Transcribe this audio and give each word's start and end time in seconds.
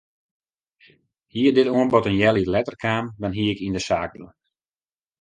Hie 1.35 1.51
dit 1.59 1.69
oanbod 1.75 2.07
in 2.11 2.17
healjier 2.23 2.51
letter 2.55 2.77
kaam 2.83 3.05
dan 3.21 3.31
hie 3.37 3.49
ik 3.53 3.59
yn 3.67 3.75
de 3.77 3.81
saak 3.89 4.11
bleaun. 4.13 4.35